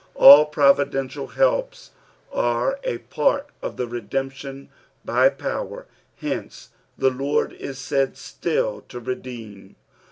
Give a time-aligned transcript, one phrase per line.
[0.15, 1.91] All providential helps
[2.33, 4.69] arc a part of the redemption
[5.05, 5.85] by power,
[6.17, 9.75] hence the Lord is said still to redeem.